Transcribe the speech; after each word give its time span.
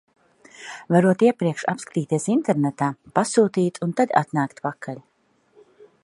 Varot 0.95 1.25
iepriekš 1.25 1.65
apskatīties 1.73 2.25
internetā, 2.35 2.87
pasūtīt 3.19 3.77
un 3.87 3.93
tad 3.99 4.15
atnākt 4.23 4.63
pakaļ. 4.69 4.99